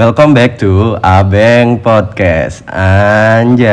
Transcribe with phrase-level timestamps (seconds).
[0.00, 2.64] Welcome back to Abeng Podcast.
[2.72, 3.68] Anjay.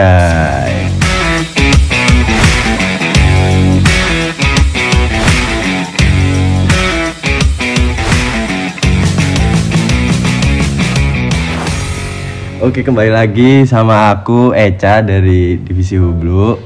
[12.60, 16.60] Oke, kembali lagi sama aku Eca dari Divisi Hublu.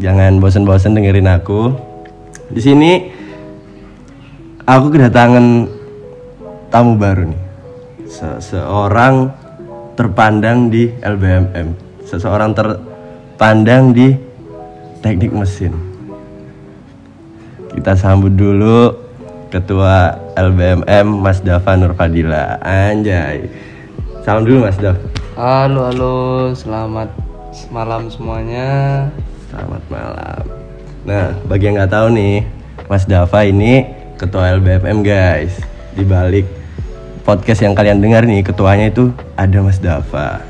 [0.00, 1.68] Jangan bosan-bosan dengerin aku.
[2.48, 3.12] Di sini
[4.64, 5.68] aku kedatangan
[6.72, 7.49] tamu baru nih.
[8.10, 9.30] Seseorang
[9.94, 11.78] terpandang di LBMM.
[12.02, 14.10] Seseorang terpandang di
[14.98, 15.70] teknik mesin.
[17.70, 18.90] Kita sambut dulu
[19.50, 22.58] Ketua LBMM Mas Dava Nurfadila.
[22.66, 23.46] Anjay.
[24.26, 24.98] Salam dulu Mas Dav.
[25.38, 27.14] Halo, halo, selamat
[27.70, 29.06] malam semuanya.
[29.54, 30.42] Selamat malam.
[31.06, 32.42] Nah, bagi yang nggak tahu nih,
[32.90, 33.86] Mas Dava ini
[34.18, 35.54] ketua LBFM guys.
[35.94, 36.59] Di balik
[37.30, 40.42] podcast yang kalian dengar nih, ketuanya itu ada Mas Dava.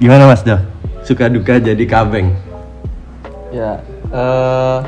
[0.00, 0.64] Gimana Mas Dav?
[1.04, 2.32] Suka duka jadi kabeng?
[3.52, 4.78] Ya, eh,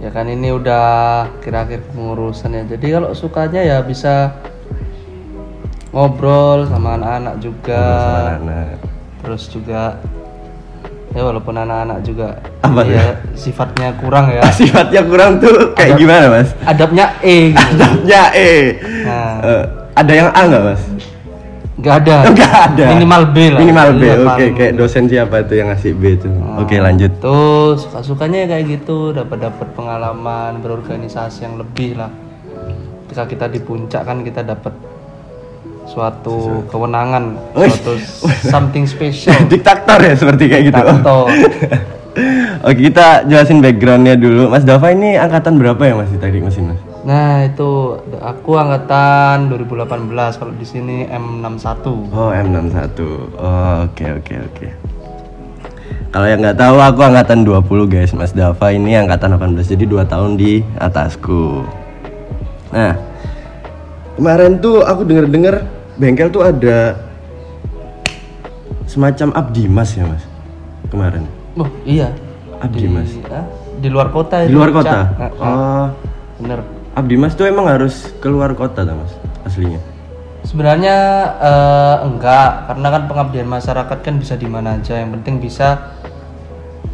[0.00, 2.64] ya kan ini udah kira-kira pengurusan ya.
[2.64, 4.32] Jadi kalau sukanya ya bisa
[5.92, 7.84] ngobrol sama anak-anak juga.
[7.84, 8.76] Sama anak.
[9.20, 10.00] Terus juga
[11.16, 14.44] ya walaupun anak-anak juga Apa ya sifatnya kurang ya.
[14.60, 16.48] Sifatnya kurang tuh kayak Ada- gimana Mas?
[16.62, 17.72] Adabnya E gitu.
[17.72, 18.64] Adabnya eh.
[19.02, 19.34] Nah.
[19.40, 19.64] Eh,
[19.96, 20.82] ada yang A nggak Mas?
[21.76, 22.14] Nggak ada.
[22.20, 22.84] Oh, nggak ada.
[22.92, 23.58] Minimal B lah.
[23.60, 24.02] Minimal B.
[24.08, 24.52] Oke, paling.
[24.54, 26.32] kayak dosen siapa tuh yang ngasih B tuh?
[26.56, 27.12] Oke, lanjut.
[27.20, 32.08] Tuh suka-sukanya kayak gitu, dapat dapat pengalaman berorganisasi yang lebih lah.
[33.06, 34.72] Ketika kita di puncak kan kita dapat
[35.86, 37.96] suatu kewenangan, suatu
[38.46, 39.34] something special.
[39.52, 40.80] Diktator ya seperti kayak gitu.
[40.82, 41.24] Diktator.
[42.66, 44.48] Oke kita jelasin backgroundnya dulu.
[44.48, 46.80] Mas Dava ini angkatan berapa ya Mas di teknik mesin Mas?
[47.04, 51.86] Nah itu aku angkatan 2018 kalau di sini M61.
[52.10, 52.98] Oh M61.
[53.36, 54.66] Oh oke oke oke.
[56.08, 58.16] Kalau yang nggak tahu aku angkatan 20 guys.
[58.16, 61.68] Mas Dava ini angkatan 18 jadi 2 tahun di atasku.
[62.72, 62.96] Nah
[64.16, 66.96] kemarin tuh aku denger-denger bengkel tuh ada
[68.86, 70.24] semacam Abdimas ya Mas
[70.88, 71.24] kemarin.
[71.56, 72.12] Oh iya.
[72.56, 73.10] Abdi Di, Mas.
[73.28, 73.44] ah,
[73.76, 74.98] di luar kota Di luar kota.
[75.12, 75.86] Ah, ah, Oh
[76.40, 76.60] bener.
[76.96, 79.12] Abdimas tuh emang harus keluar kota tuh Mas
[79.44, 79.80] aslinya.
[80.46, 80.96] Sebenarnya
[81.42, 84.96] eh, enggak, karena kan pengabdian masyarakat kan bisa di mana aja.
[84.96, 85.96] Yang penting bisa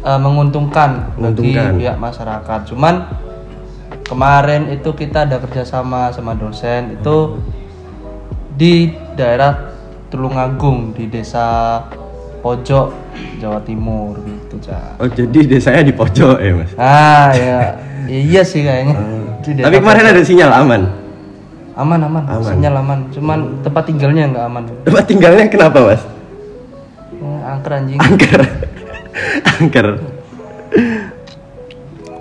[0.01, 1.77] eh, menguntungkan, Menguntungkan.
[1.77, 2.59] bagi pihak masyarakat.
[2.73, 2.95] Cuman
[4.03, 7.39] kemarin itu kita ada kerjasama sama dosen itu
[8.53, 9.73] di daerah
[10.13, 11.81] Tulungagung di desa
[12.45, 12.93] pojok
[13.41, 15.01] Jawa Timur gitu, Cak.
[15.01, 16.71] Oh jadi desanya di pojok ya Mas.
[16.77, 17.57] Ah ya,
[18.05, 18.93] iya sih kayaknya.
[19.41, 20.81] Daerah Tapi kemarin ada sinyal aman.
[21.73, 22.99] aman, aman, sinyal aman.
[23.09, 24.63] Cuman tempat tinggalnya nggak aman.
[24.85, 26.03] Tempat tinggalnya kenapa Mas?
[27.17, 27.97] Eh, angker anjing.
[27.97, 28.41] Angker.
[29.57, 29.87] Angker.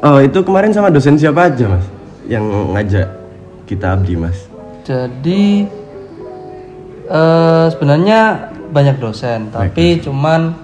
[0.00, 1.84] Oh itu kemarin sama dosen siapa aja Mas?
[2.25, 3.09] Yang ngajak
[3.69, 4.48] kita abdi Mas.
[4.82, 5.69] Jadi
[7.12, 10.56] eh sebenarnya banyak dosen, tapi cuman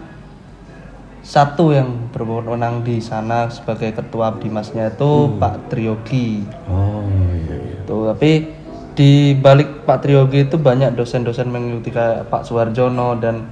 [1.21, 6.41] satu yang berwenang di sana sebagai ketua Abdimasnya itu Pak Triyogi.
[6.65, 7.05] Oh
[7.37, 7.79] iya iya.
[7.85, 8.49] Tuh, tapi
[8.97, 13.45] di balik Pak Triyogi itu banyak dosen-dosen mengikuti kayak Pak Suwarjono dan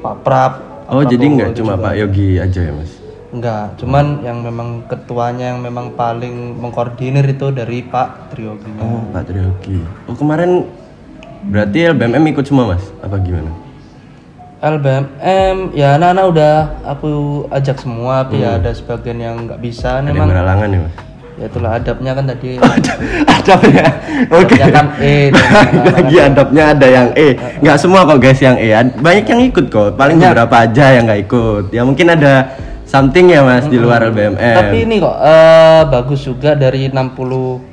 [0.00, 0.52] Pak Prap.
[0.88, 1.84] Pak Oh jadi Prabowo nggak itu cuma juga.
[1.84, 2.92] Pak Yogi aja ya Mas?
[3.30, 8.72] Enggak, cuman yang memang ketuanya yang memang paling mengkoordinir itu dari Pak Triyogi.
[8.80, 9.84] Oh Pak Triyogi.
[10.08, 10.64] Oh kemarin
[11.44, 12.84] berarti LBMM ikut semua Mas?
[13.00, 13.48] Apa gimana?
[14.60, 17.08] LBMM ya anak-anak udah aku
[17.48, 20.94] ajak semua tapi ya ada sebagian yang nggak bisa Ada yang memang berhalangan ya Mas?
[21.40, 22.48] ya itulah adabnya kan tadi
[23.40, 23.86] Adabnya.
[24.28, 24.54] Oke.
[24.60, 25.32] adabnya kan E.
[25.96, 27.28] Lagi adabnya ada yang E.
[27.64, 28.68] Nggak semua kok guys yang E.
[29.00, 29.96] Banyak yang ikut kok.
[29.96, 31.64] Paling beberapa aja yang nggak ikut.
[31.72, 32.52] Ya mungkin ada
[32.84, 34.36] something ya Mas di luar LBMM.
[34.36, 37.69] tapi ini kok eh, bagus juga dari 60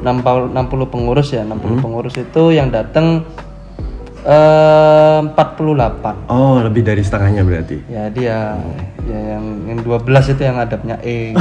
[0.00, 0.56] 60, 60
[0.88, 3.24] pengurus ya 60 pengurus itu yang datang
[4.20, 7.76] eh 48 Oh, lebih dari setengahnya berarti.
[7.86, 8.56] ya dia
[9.02, 11.32] ya yang yang 12 itu yang adabnya E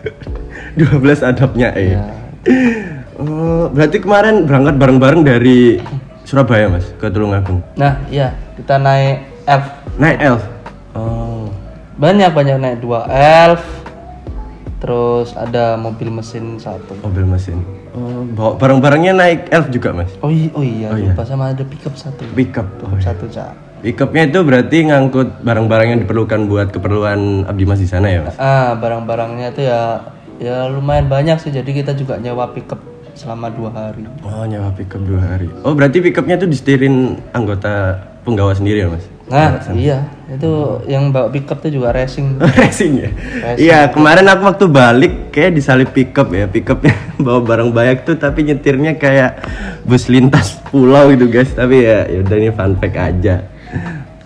[0.78, 1.84] 12 adabnya E.
[1.90, 2.04] ya.
[3.18, 5.82] Oh, berarti kemarin berangkat bareng-bareng dari
[6.22, 7.58] Surabaya, Mas, ke Tulungagung.
[7.74, 9.64] nah iya kita naik F
[9.98, 10.42] Naik elf.
[10.94, 11.50] Oh.
[11.96, 13.58] banyak banyak naik dua elf
[14.78, 17.58] terus ada mobil mesin satu Mobil mesin.
[18.30, 20.10] Bawa bareng-barengnya naik elf juga, Mas.
[20.18, 21.10] oh, i- oh iya Oh iya.
[21.10, 22.66] lupa sama ada pickup satu Pickup.
[22.80, 23.02] Oh, iya.
[23.04, 28.06] satu cak Pickupnya itu berarti ngangkut barang-barang yang diperlukan buat keperluan Abdi Mas di sana
[28.06, 28.34] ya, Mas?
[28.36, 30.02] ah barang-barangnya itu ya
[30.38, 32.78] ya lumayan banyak sih jadi kita juga nyewa pickup
[33.12, 35.46] selama dua hari Oh nyewa pickup dua hari.
[35.62, 39.06] Oh berarti pickupnya tuh disetirin anggota penggawa sendiri ya mas?
[39.26, 40.52] nah iya itu
[40.84, 43.10] yang bawa pickup tuh juga racing Racing ya?
[43.54, 48.44] Iya kemarin aku waktu balik kayak disalip pickup ya pickupnya bawa barang banyak tuh tapi
[48.44, 49.40] nyetirnya kayak
[49.82, 53.40] bus lintas pulau gitu guys tapi ya yaudah ini fun fact aja.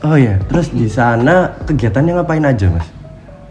[0.01, 2.87] Oh ya terus di sana kegiatannya ngapain aja mas?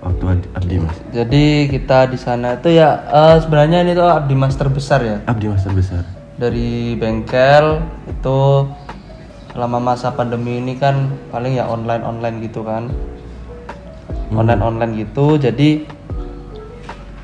[0.01, 0.97] Waktu Abdi- mas?
[1.09, 5.45] jadi kita di sana itu ya eh, sebenarnya ini tuh abdi mas terbesar ya Abdi
[5.45, 6.03] mas terbesar.
[6.33, 8.39] dari bengkel itu
[9.51, 12.87] selama masa pandemi ini kan paling ya online online gitu kan.
[14.31, 15.35] Online online gitu.
[15.35, 15.83] Jadi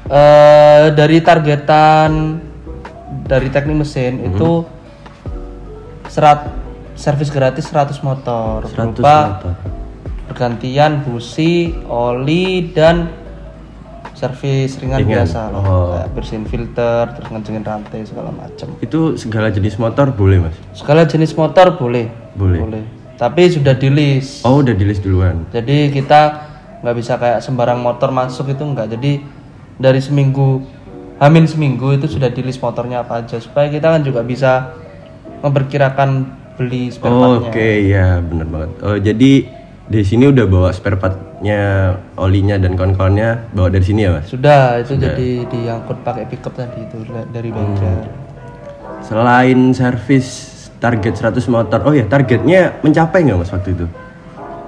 [0.07, 2.39] eh dari targetan
[3.27, 4.63] dari teknik mesin itu
[6.07, 6.47] serat
[6.95, 8.63] servis gratis 100 motor.
[8.67, 9.53] 100 berupa motor.
[10.27, 13.26] pergantian busi oli dan
[14.17, 15.21] servis ringan, Ringan.
[15.21, 15.61] biasa loh.
[15.61, 15.87] Oh.
[15.93, 20.57] Kayak bersihin filter terus ngecengin rantai segala macam Itu segala jenis motor boleh mas?
[20.73, 22.09] Segala jenis motor boleh.
[22.33, 22.81] Boleh.
[23.17, 24.41] Tapi sudah di list.
[24.41, 25.45] Oh udah di list duluan.
[25.53, 26.49] Jadi kita
[26.81, 28.97] nggak bisa kayak sembarang motor masuk itu nggak.
[28.97, 29.21] Jadi
[29.77, 30.65] dari seminggu
[31.17, 34.77] Hamin seminggu itu sudah di list motornya apa aja supaya kita kan juga bisa
[35.41, 36.09] memperkirakan
[36.57, 37.49] beli spare Oh, partnya.
[37.49, 38.71] Oke ya bener banget.
[38.81, 39.31] Oh jadi
[39.87, 40.97] di sini udah bawa spare
[41.37, 44.25] partnya, olinya dan kawan-kawannya bawa dari sini ya mas?
[44.25, 46.97] Sudah itu jadi diangkut pakai pickup tadi itu
[47.29, 48.09] dari bengkel.
[49.05, 50.25] Selain servis
[50.81, 53.85] target 100 motor, oh ya targetnya mencapai nggak mas waktu itu?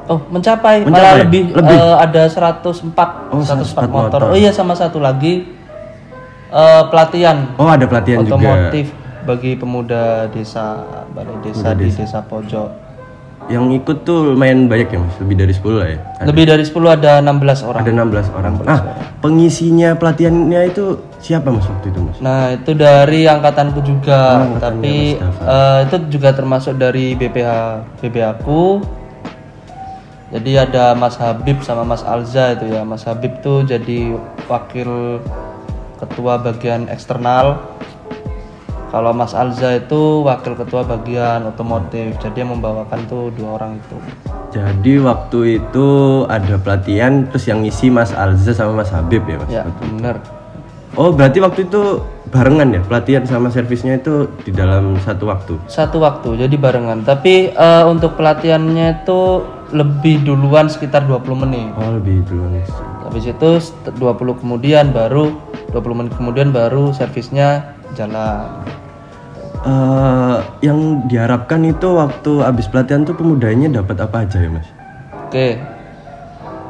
[0.10, 0.90] Oh, mencapai, Mencapai?
[0.90, 1.78] malah lebih, Lebih?
[1.78, 4.20] eh, ada 104 Oh, 104 104 motor.
[4.22, 4.22] motor.
[4.30, 5.46] Oh iya sama satu lagi
[6.50, 8.38] eh, pelatihan Oh ada pelatihan juga.
[8.38, 8.90] otomotif
[9.26, 10.82] bagi pemuda desa
[11.14, 12.89] balai desa di desa pojok.
[13.50, 16.00] Yang ikut tuh lumayan banyak ya mas, lebih dari 10 lah ya.
[16.30, 17.82] Lebih dari 10 ada 16 orang.
[17.82, 18.54] Ada 16 orang.
[18.70, 18.82] Ah
[19.20, 22.18] pengisinya pelatihannya itu siapa mas waktu itu mas?
[22.24, 27.50] Nah, itu dari angkatanku juga, Oh, tapi eh, itu juga termasuk dari BPH
[28.00, 28.80] BPH aku.
[30.30, 32.86] Jadi ada Mas Habib sama Mas Alza itu ya.
[32.86, 34.14] Mas Habib tuh jadi
[34.46, 35.18] wakil
[35.98, 37.58] ketua bagian eksternal.
[38.90, 42.18] Kalau Mas Alza itu wakil ketua bagian otomotif.
[42.18, 43.98] Jadi yang membawakan tuh dua orang itu.
[44.50, 45.88] Jadi waktu itu
[46.26, 49.50] ada pelatihan terus yang ngisi Mas Alza sama Mas Habib ya mas?
[49.54, 50.18] Ya, bener.
[50.98, 52.02] Oh berarti waktu itu
[52.34, 55.54] barengan ya pelatihan sama servisnya itu di dalam satu waktu.
[55.70, 57.06] Satu waktu, jadi barengan.
[57.06, 61.70] Tapi eh, untuk pelatihannya itu lebih duluan sekitar 20 menit.
[61.78, 62.66] Oh lebih dulu nih.
[63.06, 65.30] Habis itu set- 20 kemudian baru
[65.70, 68.66] 20 menit kemudian baru servisnya jalan.
[69.60, 74.64] Eh, yang diharapkan itu waktu habis pelatihan tuh pemudanya dapat apa aja ya mas?
[75.28, 75.60] Oke.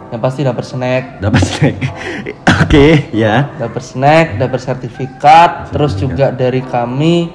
[0.09, 1.75] Yang pasti dapat snack, Dapat snack.
[2.65, 3.45] Oke ya.
[3.61, 7.29] dapat snack, dapat sertifikat, terus juga dari kami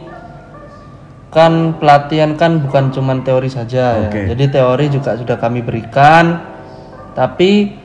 [1.31, 4.27] kan pelatihan kan bukan cuman teori saja Oke.
[4.27, 4.35] ya.
[4.35, 6.43] Jadi teori juga sudah kami berikan.
[7.15, 7.79] Tapi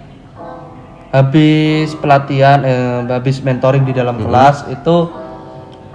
[1.13, 5.28] habis pelatihan eh, habis mentoring di dalam kelas itu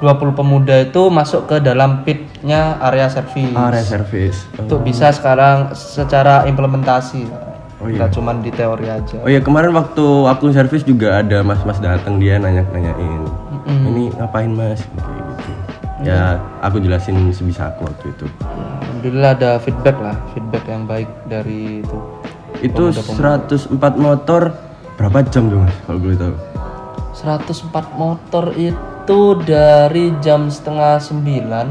[0.02, 3.54] 20 pemuda itu masuk ke dalam pitnya area servis.
[3.54, 4.38] Area service.
[4.58, 7.24] Oh, Untuk bisa sekarang secara implementasi.
[7.78, 8.02] Oh iya.
[8.02, 9.16] Nggak cuman di teori aja.
[9.22, 13.22] Oh ya kemarin waktu aku servis juga ada mas-mas datang dia nanya-nanyain.
[13.68, 14.82] Ini ngapain mas?
[14.98, 15.52] Kayak gitu.
[16.04, 18.26] Ya aku jelasin sebisa aku waktu itu.
[18.82, 21.98] Alhamdulillah ada feedback lah, feedback yang baik dari itu.
[22.64, 24.52] Itu 104 motor
[24.96, 26.34] berapa jam tuh mas kalau boleh tahu?
[27.14, 28.93] 104 motor itu
[29.44, 31.66] dari jam setengah sembilan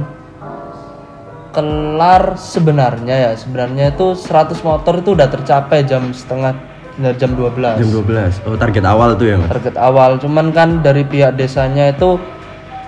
[1.54, 6.54] kelar sebenarnya ya sebenarnya itu 100 motor itu udah tercapai jam setengah
[6.98, 8.50] nah, jam 12 Jam 12.
[8.50, 9.50] Oh target awal tuh ya mas?
[9.54, 12.18] target awal cuman kan dari pihak desanya itu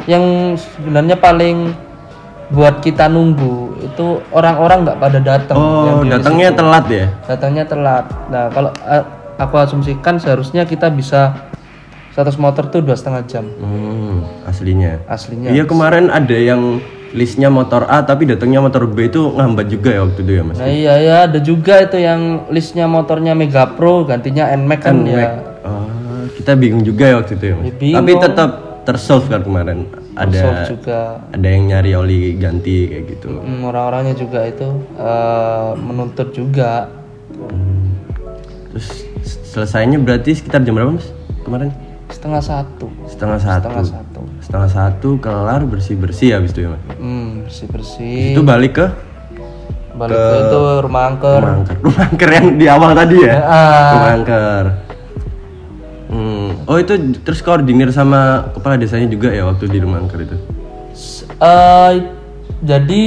[0.09, 1.73] yang sebenarnya paling
[2.53, 7.05] buat kita nunggu itu orang-orang nggak pada datang Oh datangnya telat ya?
[7.25, 9.05] datangnya telat nah kalau eh,
[9.37, 11.33] aku asumsikan seharusnya kita bisa
[12.15, 15.03] 100 motor tuh dua setengah jam Hmm, aslinya.
[15.05, 16.79] aslinya Iya kemarin ada yang
[17.11, 20.55] listnya motor A tapi datangnya motor B itu ngambat juga ya waktu itu ya mas?
[20.55, 25.27] nah iya ya ada juga itu yang listnya motornya Mega Pro gantinya Nmax kan ya
[25.61, 25.87] Oh,
[26.31, 27.63] kita bingung juga ya waktu itu ya mas?
[27.63, 27.97] Ya, bingung.
[27.97, 28.49] Tapi tetap
[28.83, 29.79] tersolve kan kemarin.
[30.13, 33.27] Ada juga ada yang nyari oli ganti kayak gitu.
[33.33, 36.87] Hmm, orang-orangnya juga itu eh, menuntut juga
[38.69, 38.87] Terus
[39.47, 41.07] selesainya berarti sekitar jam berapa mas
[41.41, 41.71] kemarin?
[42.25, 43.69] Setengah satu Setengah satu.
[43.69, 46.81] setengah satu Setengah satu kelar bersih bersih habis itu ya mas.
[46.97, 48.87] hmm bersih bersih Itu balik ke
[49.93, 51.75] balik ke itu rumah angker rumah angker.
[51.85, 53.35] Rumah angker yang di awal tadi ya?
[53.45, 53.89] Ah.
[53.93, 54.65] Rumah angker.
[56.09, 56.47] Hmm.
[56.65, 60.35] Oh itu terus koordinir sama kepala desanya juga ya waktu di rumah angker itu?
[61.37, 61.91] Eh,
[62.65, 63.05] jadi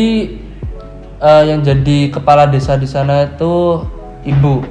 [1.18, 3.82] eh, yang jadi kepala desa di sana itu
[4.22, 4.62] ibu,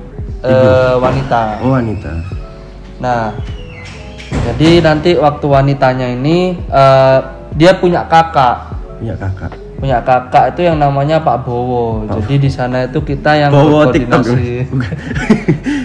[0.41, 1.61] eh, wanita.
[1.61, 2.11] Oh wanita.
[2.97, 3.29] Nah,
[4.29, 7.19] jadi nanti waktu wanitanya ini eh,
[7.53, 9.51] dia punya kakak, Iya kakak.
[9.77, 12.01] punya kakak itu yang namanya Pak Bowo.
[12.07, 14.23] Jadi di sana itu kita yang Bowo TikTok.
[14.25, 14.49] berkoordinasi.
[14.67, 14.95] Bukan.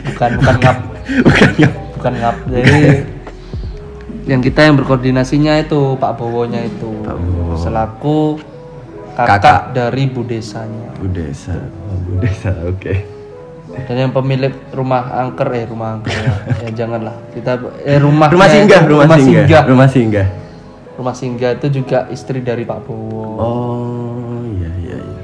[0.07, 0.79] bukan bukan ngap,
[1.23, 1.69] Bukan ya.
[1.97, 2.37] bukan ngap.
[2.47, 2.79] Jadi
[4.25, 7.55] yang kita yang berkoordinasinya itu Pak Bowonya itu Pak Bowo.
[7.59, 8.19] selaku
[9.13, 9.61] kakak, Kakak.
[9.73, 10.89] dari bu desanya.
[10.97, 11.53] Bu desa.
[11.85, 12.51] Oh, Bu desa.
[12.65, 13.05] Oke.
[13.73, 18.49] Dan yang pemilik rumah angker eh rumah angker ya, ya janganlah kita eh rumah Rumah
[18.53, 19.25] singgah, rumah, singgah.
[19.25, 20.29] singgah Rumah singgah.
[20.93, 23.25] rumah singgah itu juga istri dari Pak Bowo.
[23.41, 25.23] Oh iya iya iya.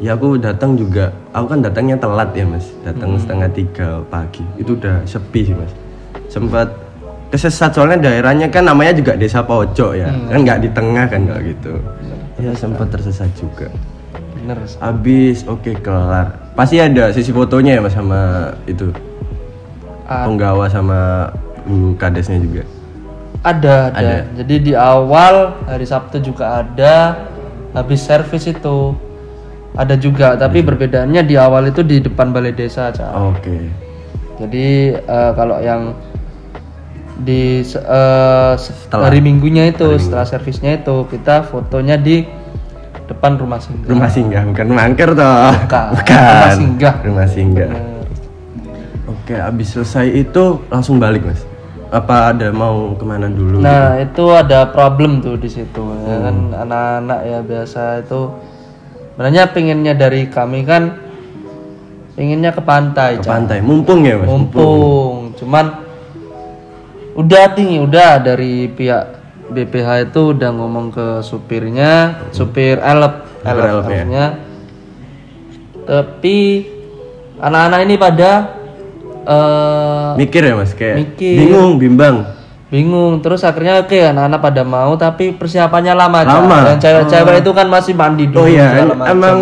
[0.00, 4.44] Ya aku datang juga, aku kan datangnya telat ya mas, datang setengah tiga pagi.
[4.60, 5.72] Itu udah sepi sih mas.
[6.28, 6.72] Sempat
[7.32, 11.40] kesesat soalnya daerahnya kan namanya juga desa pojok ya, kan nggak di tengah kan nggak
[11.48, 11.72] gitu.
[12.40, 13.68] Ya sempat tersesat juga.
[14.36, 14.56] Bener.
[14.80, 16.49] Abis oke kelar.
[16.60, 18.92] Pasti ada sisi fotonya ya mas sama itu
[20.04, 20.28] Ah.
[20.28, 21.32] penggawa sama
[21.64, 22.68] bu kadesnya juga.
[23.40, 24.28] Ada, ada.
[24.36, 27.24] Jadi di awal hari Sabtu juga ada,
[27.72, 28.92] habis servis itu
[29.72, 30.36] ada juga.
[30.36, 32.92] Tapi perbedaannya di awal itu di depan balai desa.
[33.16, 33.72] Oke.
[34.36, 35.96] Jadi eh, kalau yang
[37.24, 42.28] di Setelah- hari minggunya itu setelah servisnya itu kita fotonya di
[43.10, 43.88] depan rumah singgah.
[43.90, 45.50] Rumah singgah bukan mangker toh.
[45.66, 45.86] Bukan.
[45.98, 46.22] Bukan.
[46.22, 46.94] Rumah singgah.
[47.02, 47.70] Rumah singgah.
[49.04, 51.42] Oke, abis selesai itu langsung balik mas?
[51.90, 53.58] Apa ada mau ke mana dulu?
[53.58, 58.30] Nah itu ada problem tuh di situ ya kan anak-anak ya biasa itu
[59.10, 60.94] sebenarnya pinginnya dari kami kan
[62.14, 64.30] pinginnya ke pantai Ke pantai, mumpung ya mas?
[64.30, 65.66] mumpung cuman
[67.18, 69.19] udah tinggi udah dari pihak
[69.50, 71.92] BPH itu udah ngomong ke supirnya
[72.30, 73.98] supir elep elep, elep, ya.
[73.98, 74.24] elepnya.
[75.82, 76.38] tapi
[77.36, 78.30] anak-anak ini pada
[79.22, 81.36] eh Mikir ya mas, kayak Mikir.
[81.40, 82.16] bingung, bimbang.
[82.66, 86.22] bingung terus akhirnya oke anak-anak pada mau tapi persiapannya lama.
[86.22, 86.58] Lama?
[86.64, 89.10] dan cewek-cewek itu kan masih mandi Oh dulu iya, segala macam.
[89.10, 89.38] emang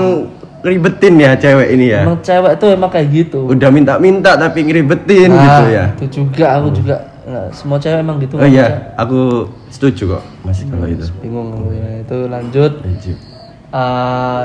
[0.58, 2.00] ribetin ya cewek ini ya?
[2.02, 5.84] emang cewek itu emang kayak gitu Udah minta-minta tapi ngeribetin Nah, gitu ya?
[5.92, 6.96] itu juga aku juga
[7.28, 11.04] nah, semua cewek emang gitu Oh iya, aku setuju kok mas kalau itu.
[11.20, 11.88] bingung aku ya.
[12.00, 12.72] Itu lanjut.
[12.80, 13.12] Setuju.
[13.68, 14.44] Eh,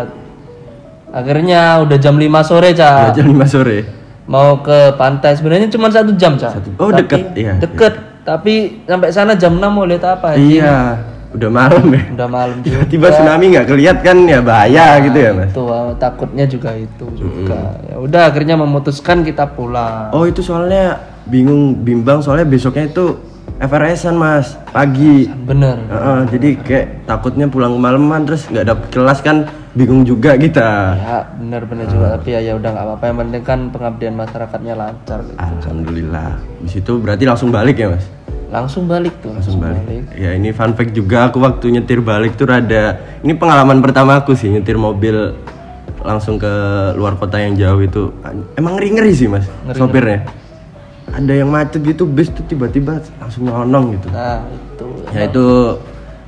[1.10, 3.78] akhirnya udah jam 5 sore Dua cak jam 5 sore.
[4.26, 5.32] mau ke pantai.
[5.34, 7.94] Sebenarnya cuma satu jam cak Oh, deket, iya, deket.
[8.24, 10.34] tapi sampai sana jam 6 mau lihat apa?
[10.34, 10.96] Iya,
[11.32, 12.02] udah malam ya.
[12.14, 12.84] udah malam juga.
[12.84, 14.18] Tiba-tiba tsunami nggak kelihat kan?
[14.24, 15.50] Ya bahaya gitu ya mas?
[15.50, 17.80] itu ah, takutnya juga itu juga.
[17.84, 20.08] Ya udah akhirnya memutuskan kita pulang.
[20.12, 23.16] Oh itu soalnya bingung bimbang soalnya besoknya itu
[23.60, 25.30] FRS-an mas pagi.
[25.48, 29.38] bener Heeh, jadi kayak takutnya pulang kemalaman terus nggak dapet kelas kan
[29.74, 30.96] bingung juga kita.
[31.00, 35.20] ya bener-bener juga tapi ya ya udah nggak apa-apa yang penting kan pengabdian masyarakatnya lancar
[35.26, 35.38] gitu.
[35.40, 36.30] Alhamdulillah.
[36.62, 38.06] Di situ berarti langsung balik ya mas?
[38.54, 40.14] langsung balik tuh Langsung balik.
[40.14, 44.38] Ya ini fun fact juga aku waktu nyetir balik tuh rada ini pengalaman pertama aku
[44.38, 45.34] sih nyetir mobil
[46.06, 46.54] langsung ke
[46.94, 48.14] luar kota yang jauh itu
[48.54, 50.43] emang ngeri ngeri sih mas sopirnya.
[51.12, 54.08] Ada yang macet gitu bis tuh tiba-tiba langsung nyelonong gitu.
[54.14, 54.88] nah itu.
[55.12, 55.46] Ya itu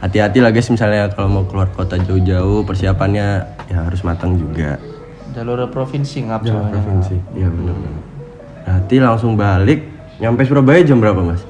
[0.04, 0.68] hati-hati lah guys.
[0.68, 3.28] Misalnya kalau mau keluar kota jauh-jauh persiapannya
[3.72, 4.76] ya harus matang juga.
[5.32, 6.76] Jalur provinsi ngap soalnya.
[6.76, 7.16] provinsi.
[7.34, 8.16] Iya benar-benar
[8.66, 9.86] hati langsung balik.
[10.18, 11.44] Nyampe Surabaya jam berapa mas?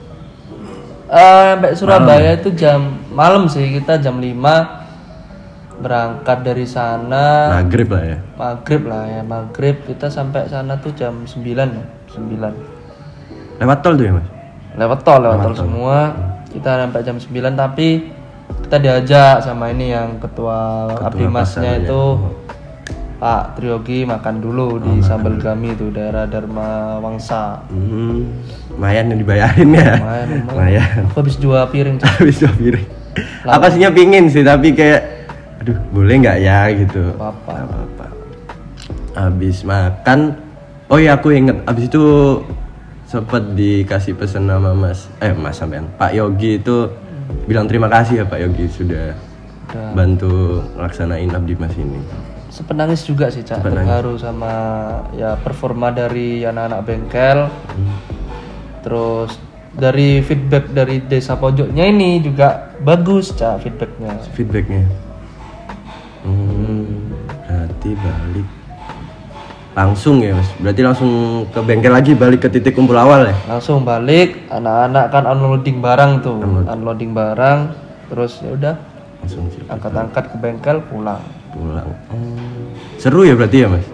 [1.05, 7.55] Eh, sampai Surabaya itu jam malam sih kita jam 5 berangkat dari sana.
[7.61, 8.17] Maghrib lah ya.
[8.35, 9.75] Maghrib lah ya maghrib.
[9.85, 12.74] Kita sampai sana tuh jam 9 ya 9
[13.59, 14.27] lewat tol tuh ya mas?
[14.75, 15.97] Lewat tol lewat tol semua.
[16.51, 17.89] Kita sampai jam 9 tapi
[18.65, 22.17] kita diajak sama ini yang ketua, abdi masnya itu
[23.15, 27.63] Pak Triyogi makan dulu di Sambal Gami itu daerah Dharma Wangsa.
[27.71, 28.27] Hmm,
[28.75, 29.91] lumayan yang dibayarin ya.
[29.97, 30.97] Lumayan lumayan.
[31.09, 32.87] Aku habis dua piring habis dua piring.
[33.47, 35.01] Aku aslinya pingin sih tapi kayak
[35.63, 36.67] aduh boleh nggak ya?
[36.75, 37.15] gitu.
[37.15, 38.05] Apa apa-apa.
[39.15, 40.35] Habis makan
[40.91, 42.03] oh ya aku inget habis itu
[43.05, 45.85] sempat dikasih pesan sama mas eh mas sampean.
[45.95, 46.89] Pak Yogi itu
[47.45, 49.13] bilang terima kasih ya Pak Yogi sudah
[49.69, 49.91] Udah.
[49.93, 52.01] bantu ngelaksanain abdi mas ini.
[52.49, 53.61] Sepenangis juga sih cak.
[53.61, 54.53] Terharu sama
[55.13, 57.39] ya performa dari anak-anak bengkel.
[58.81, 59.37] Terus
[59.75, 64.13] dari feedback dari desa pojoknya ini juga bagus cak feedbacknya.
[64.33, 64.85] Feedbacknya.
[66.25, 67.13] Hmm,
[67.45, 68.64] berarti balik
[69.75, 70.49] langsung ya mas.
[70.63, 71.11] Berarti langsung
[71.51, 73.35] ke bengkel lagi balik ke titik kumpul awal ya?
[73.51, 76.39] Langsung balik anak-anak kan unloading barang tuh.
[76.63, 77.59] Unloading barang
[78.07, 78.75] terus ya udah
[79.19, 81.19] langsung angkat-angkat ke bengkel pulang.
[81.51, 81.87] Pulang.
[82.11, 82.39] Oh.
[82.95, 83.85] seru ya berarti ya mas?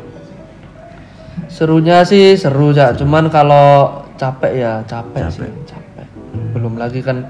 [1.49, 6.05] Serunya sih seru ya cuman kalau capek ya capek, sih capek.
[6.53, 7.25] belum lagi kan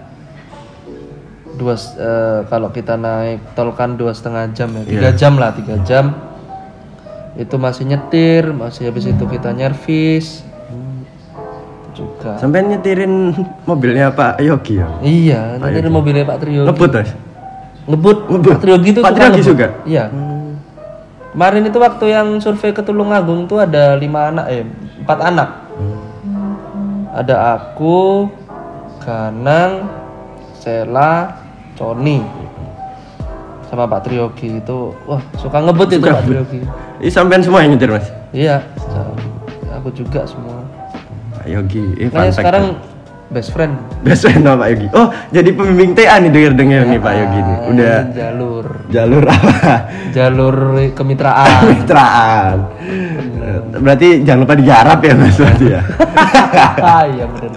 [1.56, 4.84] dua eh, kalau kita naik tol kan dua setengah jam ya.
[4.84, 6.31] Tiga jam lah tiga jam
[7.42, 10.46] itu masih nyetir masih habis itu kita nyervis.
[11.92, 12.40] Juga.
[12.40, 13.36] Sampai nyetirin
[13.68, 14.88] mobilnya Pak Yogi ya?
[15.04, 17.12] Iya nyetir mobilnya Pak Trio ngebut mas?
[17.90, 18.18] Ngebut.
[18.30, 18.52] Ngebut?
[18.56, 19.44] Pak Triogi itu Pak ngebut.
[19.44, 19.68] suka?
[19.84, 20.06] iya.
[21.32, 24.64] Kemarin itu waktu yang survei ke Tulungagung tuh ada lima anak eh
[25.04, 25.50] empat anak.
[27.12, 28.28] Ada aku
[29.04, 29.90] Ganang
[30.56, 31.42] Sela
[31.74, 32.22] Coni
[33.72, 36.60] sama Pak Triogi itu wah suka ngebut itu Pak Triogi.
[37.00, 38.12] Ih sampean semua yang nyetir mas?
[38.36, 38.60] Iya
[39.82, 40.62] aku juga semua.
[41.40, 42.38] Pak Yogi eh, fact.
[42.38, 42.78] sekarang
[43.32, 43.80] best friend.
[44.04, 44.88] Best friend sama Pak Yogi.
[44.92, 47.58] Oh jadi pembimbing TA nih denger denger nih Pak Yogi nih.
[47.72, 47.96] Udah.
[47.96, 48.66] Ah, jalur.
[48.92, 49.56] Jalur apa?
[50.12, 50.56] Jalur
[50.94, 51.60] kemitraan.
[51.64, 52.58] Kemitraan.
[53.82, 55.82] Berarti jangan lupa digarap ya mas berarti ya?
[56.78, 57.52] Ah iya bener.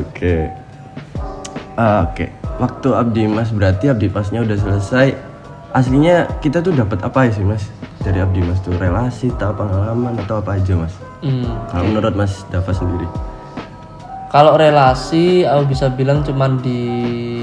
[0.00, 0.36] Oke.
[1.76, 2.26] Oke.
[2.60, 5.31] Waktu Abdi Mas berarti Abdi Pasnya udah selesai
[5.72, 7.68] aslinya kita tuh dapat apa ya sih mas
[8.02, 11.46] dari Abdi Mas tuh relasi atau pengalaman atau apa aja mas Hmm.
[11.70, 13.06] kalau menurut Mas Dava sendiri
[14.32, 16.80] Kalau relasi, aku bisa bilang cuman di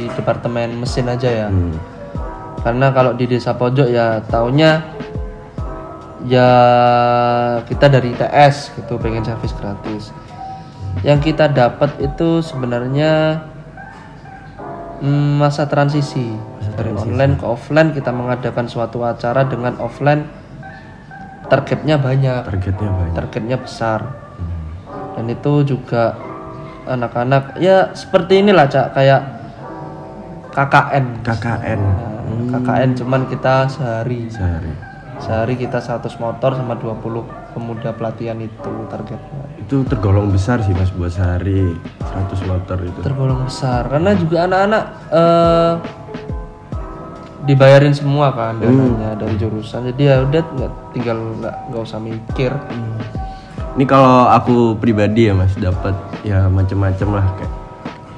[0.09, 1.47] departemen mesin aja ya.
[1.47, 1.77] Hmm.
[2.65, 4.81] Karena kalau di desa pojok ya taunya
[6.25, 6.49] ya
[7.69, 10.09] kita dari ITS gitu pengen servis gratis.
[11.05, 13.45] Yang kita dapat itu sebenarnya
[15.05, 16.33] mm, masa transisi
[16.79, 20.23] dari online ke offline kita mengadakan suatu acara dengan offline
[21.51, 22.47] targetnya banyak.
[22.47, 23.15] Targetnya banyak.
[23.19, 23.99] Targetnya besar.
[25.19, 26.15] Dan itu juga
[26.87, 29.21] anak-anak ya seperti inilah cak kayak
[30.55, 31.81] KKN KKN
[32.29, 34.29] Nah, KKN cuman kita sehari.
[34.29, 34.71] Sehari.
[35.19, 39.19] Sehari kita 100 motor sama 20 pemuda pelatihan itu targetnya.
[39.59, 42.99] Itu tergolong besar sih mas buat sehari 100 motor itu.
[43.03, 45.73] Tergolong besar karena juga anak-anak eh,
[47.49, 49.89] dibayarin semua kan dananya dari jurusan.
[49.89, 52.53] Jadi ya udah nggak tinggal nggak nggak usah mikir.
[53.73, 57.53] Ini kalau aku pribadi ya mas dapat ya macem-macem lah kayak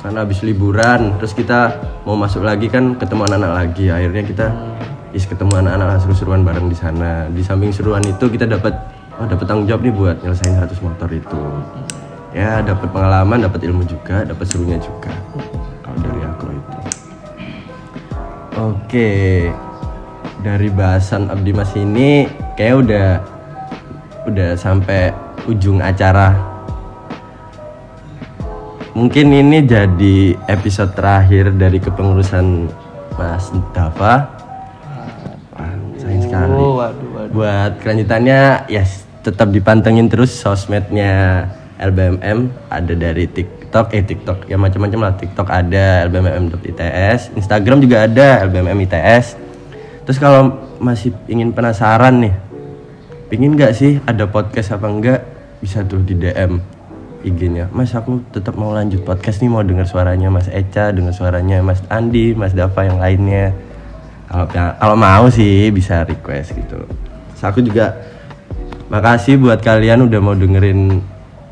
[0.01, 3.85] karena habis liburan terus kita mau masuk lagi kan ketemu anak-anak lagi.
[3.87, 4.47] Akhirnya kita
[5.15, 7.31] is ketemu anak-anak seru-seruan bareng di sana.
[7.31, 8.75] Di samping seruan itu kita dapat
[9.15, 11.39] oh dapat tanggung jawab nih buat nyelesain 100 motor itu.
[12.35, 15.11] Ya dapat pengalaman dapat ilmu juga dapat serunya juga
[18.61, 19.09] oke.
[20.41, 23.09] Dari bahasan Abdi Mas ini kayak udah
[24.25, 25.09] udah sampai
[25.45, 26.33] ujung acara.
[28.91, 32.67] Mungkin ini jadi episode terakhir dari kepengurusan
[33.15, 34.27] Mas Dava
[35.55, 36.59] Wah, sayang sekali.
[36.59, 37.31] Oh waduh waduh.
[37.31, 41.45] Buat kelanjutannya ya s- tetap dipantengin terus sosmednya
[41.77, 43.60] LBMM ada dari TikTok
[43.91, 44.51] eh TikTok.
[44.51, 45.13] Ya macam-macam lah.
[45.15, 49.39] TikTok ada lbmm.its Instagram juga ada lbmm its
[50.01, 52.33] terus kalau masih ingin penasaran nih
[53.29, 55.19] pingin nggak sih ada podcast apa enggak
[55.61, 56.57] bisa tuh di DM
[57.21, 61.61] IG-nya Mas aku tetap mau lanjut podcast nih mau dengar suaranya Mas Eca dengar suaranya
[61.61, 63.53] Mas Andi Mas Dava yang lainnya.
[64.25, 66.81] Kalau kalau mau sih bisa request gitu.
[66.89, 67.93] Terus aku juga
[68.89, 70.97] makasih buat kalian udah mau dengerin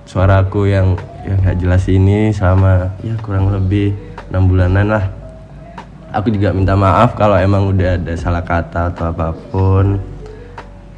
[0.09, 0.97] suaraku yang
[1.29, 3.93] yang nggak jelas ini selama ya kurang lebih
[4.33, 5.05] enam bulanan lah.
[6.09, 10.01] Aku juga minta maaf kalau emang udah ada salah kata atau apa pun.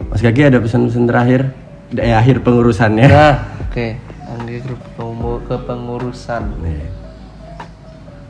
[0.07, 1.51] Mas Kaki ada pesan-pesan terakhir?
[1.91, 3.07] Di akhir pengurusannya.
[3.11, 3.35] Nah
[3.67, 3.87] oke.
[4.31, 6.87] Anggi grup pengumu- kepengurusan Nih.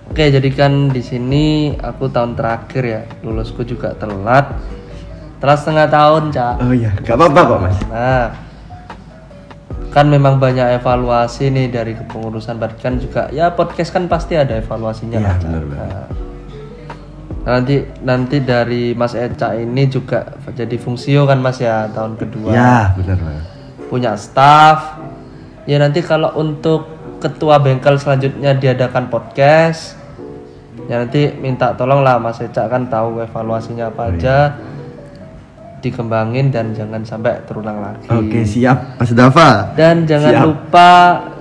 [0.09, 4.59] Oke, jadi kan di sini aku tahun terakhir ya, lulusku juga telat.
[5.39, 6.55] Telat setengah tahun, Cak.
[6.59, 7.77] oh iya nggak apa-apa kok mas.
[7.87, 8.27] Nah,
[9.91, 13.27] kan memang banyak evaluasi nih dari kepengurusan, kan juga.
[13.35, 15.43] Ya podcast kan pasti ada evaluasinya Iya, lah, Cak.
[15.51, 15.63] benar.
[15.67, 16.07] Banget.
[17.41, 17.75] Nah, nanti
[18.05, 22.53] nanti dari Mas Eca ini juga jadi fungsio kan Mas ya tahun kedua.
[22.53, 23.19] Ya banget
[23.91, 24.95] punya staff.
[25.67, 26.87] Ya nanti kalau untuk
[27.19, 29.99] ketua bengkel selanjutnya diadakan podcast.
[30.87, 34.55] Ya nanti minta tolong lah Mas Eca kan tahu evaluasinya apa aja
[35.81, 38.07] dikembangin dan jangan sampai terulang lagi.
[38.07, 39.01] Oke siap.
[39.01, 40.45] Mas Dava dan jangan Siap.
[40.45, 40.89] lupa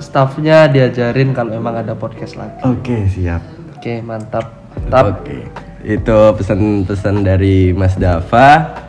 [0.01, 2.59] staffnya diajarin kalau emang ada podcast lagi.
[2.65, 3.45] Oke siap.
[3.77, 4.57] Oke mantap.
[4.75, 5.51] Mantap Oke,
[5.85, 8.81] itu pesan-pesan dari Mas Dava.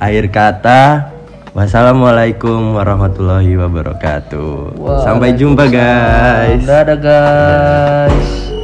[0.00, 1.12] Akhir kata,
[1.52, 4.80] wassalamualaikum warahmatullahi wabarakatuh.
[5.04, 6.64] Sampai jumpa guys.
[6.64, 8.59] dadah guys